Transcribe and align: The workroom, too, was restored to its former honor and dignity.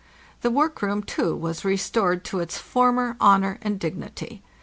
The 0.41 0.49
workroom, 0.49 1.03
too, 1.03 1.35
was 1.35 1.63
restored 1.63 2.25
to 2.25 2.39
its 2.39 2.57
former 2.57 3.15
honor 3.19 3.59
and 3.61 3.79
dignity. 3.79 4.41